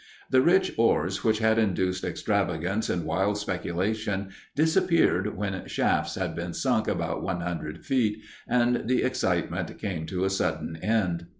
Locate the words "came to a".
9.77-10.31